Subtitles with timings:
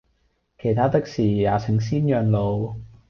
[0.59, 2.73] 其他的事也請先讓路